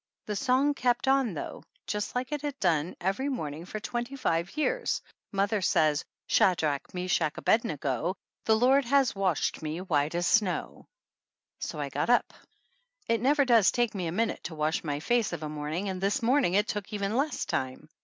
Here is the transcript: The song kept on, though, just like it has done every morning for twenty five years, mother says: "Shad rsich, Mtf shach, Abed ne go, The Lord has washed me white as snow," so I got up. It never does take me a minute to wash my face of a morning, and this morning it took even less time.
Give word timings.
The 0.25 0.35
song 0.35 0.73
kept 0.73 1.07
on, 1.07 1.35
though, 1.35 1.63
just 1.85 2.15
like 2.15 2.31
it 2.31 2.41
has 2.41 2.55
done 2.59 2.95
every 2.99 3.29
morning 3.29 3.65
for 3.65 3.79
twenty 3.79 4.15
five 4.15 4.57
years, 4.57 4.99
mother 5.31 5.61
says: 5.61 6.03
"Shad 6.25 6.57
rsich, 6.57 6.79
Mtf 6.91 7.05
shach, 7.05 7.37
Abed 7.37 7.63
ne 7.63 7.77
go, 7.77 8.15
The 8.45 8.55
Lord 8.57 8.83
has 8.85 9.13
washed 9.13 9.61
me 9.61 9.79
white 9.79 10.15
as 10.15 10.25
snow," 10.25 10.87
so 11.59 11.79
I 11.79 11.89
got 11.89 12.09
up. 12.09 12.33
It 13.07 13.21
never 13.21 13.45
does 13.45 13.69
take 13.69 13.93
me 13.93 14.07
a 14.07 14.11
minute 14.11 14.43
to 14.45 14.55
wash 14.55 14.83
my 14.83 14.99
face 14.99 15.33
of 15.33 15.43
a 15.43 15.49
morning, 15.49 15.87
and 15.87 16.01
this 16.01 16.23
morning 16.23 16.55
it 16.55 16.67
took 16.67 16.91
even 16.91 17.15
less 17.15 17.45
time. 17.45 17.87